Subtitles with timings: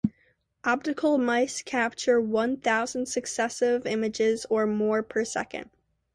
[0.63, 5.69] Optical mice capture one thousand successive images or more per second.